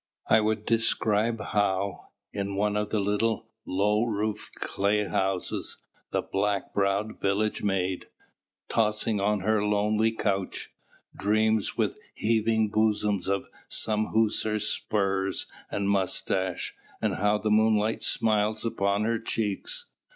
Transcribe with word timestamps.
I 0.27 0.41
would 0.41 0.65
describe 0.65 1.39
how, 1.51 2.07
in 2.33 2.55
one 2.55 2.75
of 2.75 2.89
the 2.89 2.99
little, 2.99 3.49
low 3.67 4.03
roofed, 4.05 4.55
clay 4.55 5.03
houses, 5.07 5.77
the 6.09 6.23
black 6.23 6.73
browed 6.73 7.21
village 7.21 7.61
maid, 7.61 8.07
tossing 8.67 9.19
on 9.21 9.41
her 9.41 9.63
lonely 9.63 10.11
couch, 10.11 10.71
dreams 11.15 11.77
with 11.77 11.99
heaving 12.15 12.69
bosom 12.71 13.19
of 13.27 13.45
some 13.69 14.07
hussar's 14.07 14.65
spurs 14.67 15.45
and 15.69 15.87
moustache, 15.87 16.73
and 16.99 17.17
how 17.17 17.37
the 17.37 17.51
moonlight 17.51 18.01
smiles 18.01 18.65
upon 18.65 19.03
her 19.03 19.19
cheeks. 19.19 19.85